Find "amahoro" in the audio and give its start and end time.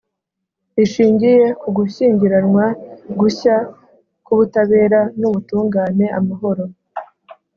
6.19-6.63